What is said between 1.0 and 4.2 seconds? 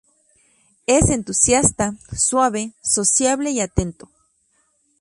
entusiasta, suave, sociable y atento.